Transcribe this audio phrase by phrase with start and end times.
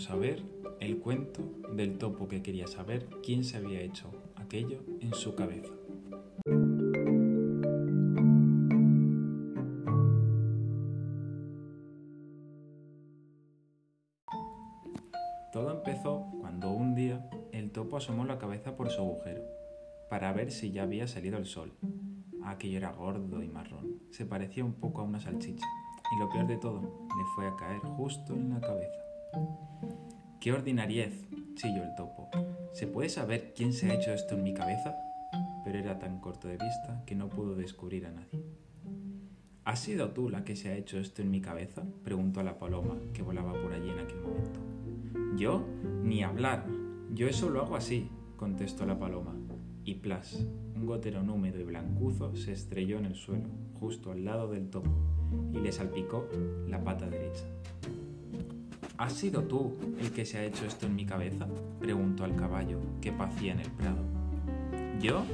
[0.00, 0.42] vamos a ver
[0.80, 1.42] el cuento
[1.74, 5.74] del topo que quería saber quién se había hecho aquello en su cabeza.
[15.52, 19.42] Todo empezó cuando un día el topo asomó la cabeza por su agujero
[20.08, 21.74] para ver si ya había salido el sol.
[22.42, 25.66] Aquello era gordo y marrón, se parecía un poco a una salchicha
[26.16, 29.09] y lo peor de todo, le fue a caer justo en la cabeza.
[30.40, 31.26] ¡Qué ordinariez!
[31.54, 32.30] chilló el topo.
[32.72, 34.96] ¿Se puede saber quién se ha hecho esto en mi cabeza?
[35.64, 38.42] Pero era tan corto de vista que no pudo descubrir a nadie.
[39.64, 41.82] ¿Has sido tú la que se ha hecho esto en mi cabeza?
[42.02, 44.60] preguntó a la paloma que volaba por allí en aquel momento.
[45.36, 45.64] ¿Yo?
[46.02, 46.64] Ni hablar.
[47.12, 49.34] Yo eso lo hago así, contestó la paloma.
[49.84, 54.50] Y plas, un goterón húmedo y blancuzo se estrelló en el suelo, justo al lado
[54.50, 54.90] del topo,
[55.52, 56.26] y le salpicó
[56.66, 57.44] la pata derecha.
[59.00, 61.48] ¿Has sido tú el que se ha hecho esto en mi cabeza?
[61.80, 64.04] preguntó al caballo, que pacía en el prado.
[65.00, 65.24] ¿Yo?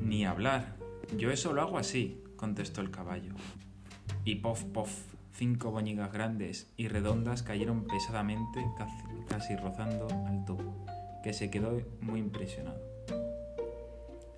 [0.00, 0.76] Ni hablar.
[1.18, 3.32] Yo eso lo hago así, contestó el caballo.
[4.24, 4.92] Y pof, pof,
[5.32, 8.64] cinco boñigas grandes y redondas cayeron pesadamente,
[9.28, 10.86] casi, rozando al topo,
[11.24, 12.78] que se quedó muy impresionado.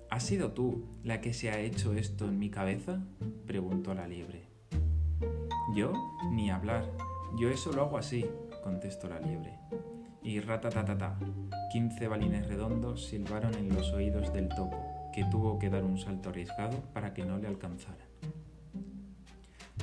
[0.09, 3.03] ¿Has sido tú la que se ha hecho esto en mi cabeza?
[3.45, 4.47] preguntó la liebre.
[5.75, 5.93] Yo,
[6.31, 6.91] ni hablar.
[7.37, 8.25] Yo eso lo hago así,
[8.61, 9.53] contestó la liebre.
[10.21, 11.17] Y ratatatata,
[11.71, 16.29] quince balines redondos silbaron en los oídos del topo, que tuvo que dar un salto
[16.29, 18.07] arriesgado para que no le alcanzaran.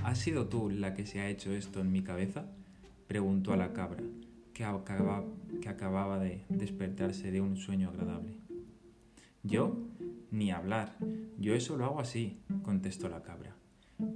[0.05, 2.45] ¿Has sido tú la que se ha hecho esto en mi cabeza?
[3.09, 4.03] preguntó a la cabra,
[4.53, 4.65] que
[5.61, 8.37] que acababa de despertarse de un sueño agradable.
[9.43, 9.77] ¿Yo?
[10.31, 10.97] Ni hablar.
[11.39, 13.55] Yo eso lo hago así, contestó la cabra.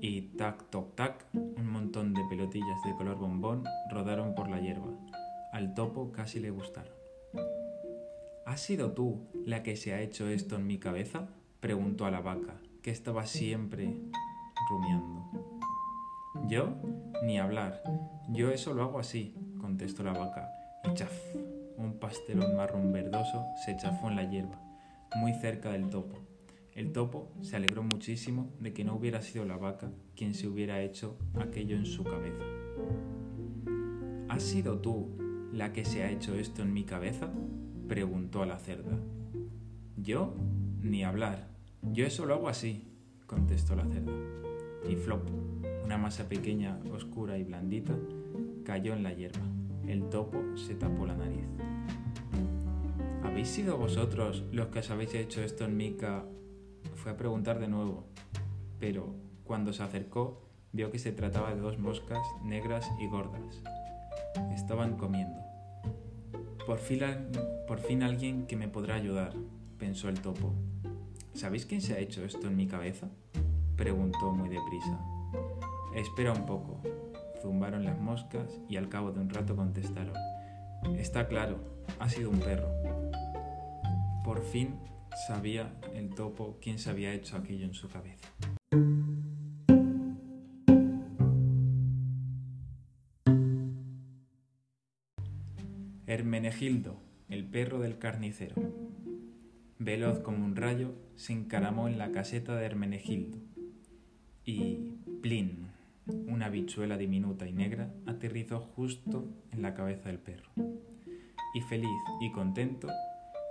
[0.00, 4.92] Y tac, toc, tac, un montón de pelotillas de color bombón rodaron por la hierba.
[5.52, 6.92] Al topo casi le gustaron.
[8.46, 11.28] ¿Has sido tú la que se ha hecho esto en mi cabeza?
[11.60, 13.94] preguntó a la vaca, que estaba siempre
[14.70, 15.30] rumiando.
[16.48, 16.74] ¿Yo?
[17.22, 17.82] Ni hablar.
[18.28, 20.50] Yo eso lo hago así, contestó la vaca.
[20.84, 21.12] Y chaf,
[21.76, 24.60] un pastelón marrón verdoso se chafó en la hierba,
[25.16, 26.18] muy cerca del topo.
[26.80, 30.80] El topo se alegró muchísimo de que no hubiera sido la vaca quien se hubiera
[30.80, 32.42] hecho aquello en su cabeza.
[34.30, 35.10] ¿Has sido tú
[35.52, 37.30] la que se ha hecho esto en mi cabeza?
[37.86, 38.98] preguntó a la cerda.
[39.98, 40.34] ¿Yo?
[40.80, 41.50] Ni hablar.
[41.82, 42.88] Yo eso lo hago así,
[43.26, 44.14] contestó la cerda.
[44.88, 45.28] Y flop,
[45.84, 47.94] una masa pequeña, oscura y blandita,
[48.64, 49.44] cayó en la hierba.
[49.86, 51.44] El topo se tapó la nariz.
[53.22, 56.24] ¿Habéis sido vosotros los que os habéis hecho esto en mi ca...
[57.02, 58.04] Fue a preguntar de nuevo,
[58.78, 63.62] pero cuando se acercó vio que se trataba de dos moscas negras y gordas.
[64.54, 65.40] Estaban comiendo.
[66.66, 67.00] Por fin,
[67.66, 69.32] por fin alguien que me podrá ayudar,
[69.78, 70.52] pensó el topo.
[71.32, 73.08] ¿Sabéis quién se ha hecho esto en mi cabeza?
[73.76, 75.00] preguntó muy deprisa.
[75.94, 76.82] Espera un poco.
[77.40, 80.14] Zumbaron las moscas y al cabo de un rato contestaron.
[80.98, 81.60] Está claro,
[81.98, 82.68] ha sido un perro.
[84.22, 84.78] Por fin
[85.26, 88.28] sabía el topo quién se había hecho aquello en su cabeza.
[96.06, 96.96] Hermenegildo,
[97.28, 98.56] el perro del carnicero.
[99.78, 103.38] Veloz como un rayo, se encaramó en la caseta de Hermenegildo.
[104.44, 105.68] Y plin,
[106.26, 110.50] una bichuela diminuta y negra, aterrizó justo en la cabeza del perro.
[111.54, 111.88] Y feliz
[112.20, 112.88] y contento,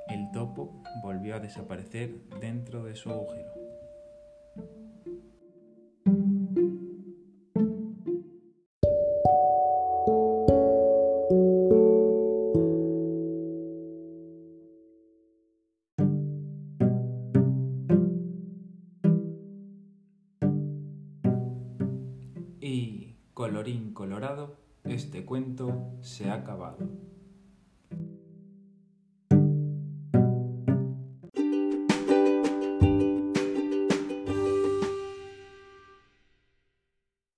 [0.10, 3.50] el topo volvió a desaparecer dentro de su agujero.
[22.60, 27.09] Y, colorín colorado, este cuento se ha acabado.